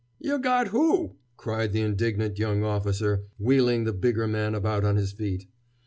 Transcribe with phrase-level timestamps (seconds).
[0.19, 5.11] "Yuh got who?" cried the indignant young officer, wheeling the bigger man about on his
[5.11, 5.45] feet.